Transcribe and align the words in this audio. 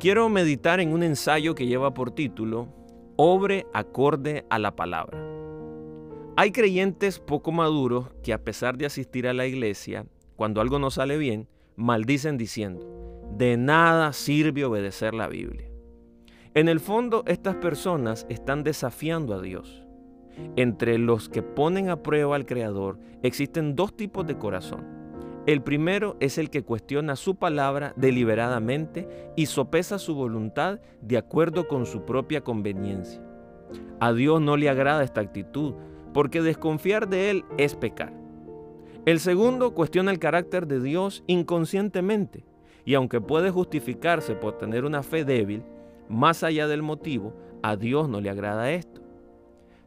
Quiero 0.00 0.30
meditar 0.30 0.80
en 0.80 0.94
un 0.94 1.02
ensayo 1.02 1.54
que 1.54 1.66
lleva 1.66 1.92
por 1.92 2.10
título 2.10 2.68
Obre 3.16 3.66
acorde 3.74 4.46
a 4.48 4.58
la 4.58 4.74
palabra. 4.74 5.22
Hay 6.38 6.52
creyentes 6.52 7.18
poco 7.18 7.52
maduros 7.52 8.06
que 8.22 8.32
a 8.32 8.42
pesar 8.42 8.78
de 8.78 8.86
asistir 8.86 9.28
a 9.28 9.34
la 9.34 9.46
iglesia, 9.46 10.06
cuando 10.36 10.62
algo 10.62 10.78
no 10.78 10.90
sale 10.90 11.18
bien, 11.18 11.48
maldicen 11.76 12.38
diciendo, 12.38 13.28
de 13.36 13.58
nada 13.58 14.14
sirve 14.14 14.64
obedecer 14.64 15.12
la 15.12 15.28
Biblia. 15.28 15.68
En 16.54 16.70
el 16.70 16.80
fondo, 16.80 17.22
estas 17.26 17.56
personas 17.56 18.24
están 18.30 18.64
desafiando 18.64 19.34
a 19.34 19.42
Dios. 19.42 19.84
Entre 20.56 20.96
los 20.96 21.28
que 21.28 21.42
ponen 21.42 21.90
a 21.90 22.02
prueba 22.02 22.36
al 22.36 22.46
Creador 22.46 22.98
existen 23.22 23.76
dos 23.76 23.94
tipos 23.94 24.26
de 24.26 24.38
corazón. 24.38 24.99
El 25.46 25.62
primero 25.62 26.16
es 26.20 26.36
el 26.36 26.50
que 26.50 26.62
cuestiona 26.62 27.16
su 27.16 27.36
palabra 27.36 27.94
deliberadamente 27.96 29.08
y 29.36 29.46
sopesa 29.46 29.98
su 29.98 30.14
voluntad 30.14 30.80
de 31.00 31.16
acuerdo 31.16 31.66
con 31.66 31.86
su 31.86 32.04
propia 32.04 32.42
conveniencia. 32.42 33.22
A 34.00 34.12
Dios 34.12 34.40
no 34.42 34.56
le 34.56 34.68
agrada 34.68 35.02
esta 35.02 35.22
actitud, 35.22 35.74
porque 36.12 36.42
desconfiar 36.42 37.08
de 37.08 37.30
Él 37.30 37.44
es 37.56 37.74
pecar. 37.74 38.12
El 39.06 39.18
segundo 39.18 39.72
cuestiona 39.72 40.10
el 40.10 40.18
carácter 40.18 40.66
de 40.66 40.80
Dios 40.80 41.24
inconscientemente, 41.26 42.44
y 42.84 42.94
aunque 42.94 43.20
puede 43.20 43.50
justificarse 43.50 44.34
por 44.34 44.58
tener 44.58 44.84
una 44.84 45.02
fe 45.02 45.24
débil, 45.24 45.62
más 46.08 46.42
allá 46.42 46.66
del 46.66 46.82
motivo, 46.82 47.32
a 47.62 47.76
Dios 47.76 48.08
no 48.08 48.20
le 48.20 48.28
agrada 48.28 48.72
esto. 48.72 49.00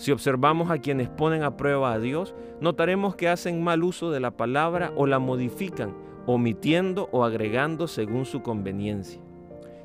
Si 0.00 0.12
observamos 0.12 0.70
a 0.70 0.78
quienes 0.78 1.10
ponen 1.10 1.42
a 1.42 1.58
prueba 1.58 1.92
a 1.92 1.98
Dios, 1.98 2.34
notaremos 2.58 3.16
que 3.16 3.28
hacen 3.28 3.62
mal 3.62 3.84
uso 3.84 4.10
de 4.10 4.18
la 4.18 4.30
palabra 4.30 4.94
o 4.96 5.06
la 5.06 5.18
modifican, 5.18 5.94
omitiendo 6.24 7.10
o 7.12 7.22
agregando 7.22 7.86
según 7.86 8.24
su 8.24 8.40
conveniencia. 8.40 9.20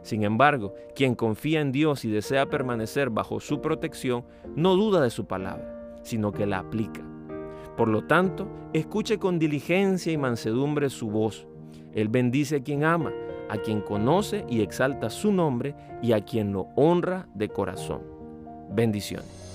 Sin 0.03 0.23
embargo, 0.23 0.73
quien 0.95 1.16
confía 1.16 1.59
en 1.59 1.73
Dios 1.73 2.05
y 2.05 2.09
desea 2.09 2.45
permanecer 2.45 3.09
bajo 3.09 3.41
su 3.41 3.59
protección, 3.59 4.23
no 4.55 4.75
duda 4.75 5.02
de 5.02 5.09
su 5.09 5.25
palabra, 5.25 5.99
sino 6.03 6.31
que 6.31 6.45
la 6.45 6.59
aplica. 6.59 7.02
Por 7.75 7.89
lo 7.89 8.05
tanto, 8.05 8.47
escuche 8.72 9.19
con 9.19 9.38
diligencia 9.38 10.13
y 10.13 10.17
mansedumbre 10.17 10.89
su 10.89 11.09
voz. 11.09 11.45
Él 11.94 12.07
bendice 12.07 12.55
a 12.55 12.63
quien 12.63 12.85
ama, 12.85 13.11
a 13.50 13.57
quien 13.57 13.81
conoce 13.81 14.45
y 14.50 14.61
exalta 14.61 15.09
su 15.09 15.33
nombre 15.33 15.75
y 16.02 16.13
a 16.13 16.22
quien 16.22 16.53
lo 16.53 16.69
honra 16.77 17.27
de 17.33 17.50
corazón. 17.50 18.02
Bendiciones. 18.69 19.55